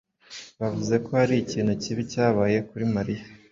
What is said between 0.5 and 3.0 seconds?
Bavuze ko hari ikintu kibi cyabaye kuri